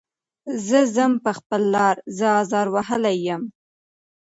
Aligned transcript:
زه 0.67 0.79
ځم 0.95 1.13
په 1.23 1.31
خپله 1.37 1.67
لاره 1.75 2.01
زه 2.17 2.27
ازار 2.41 2.67
وهلی 2.75 3.15
یم. 3.27 3.41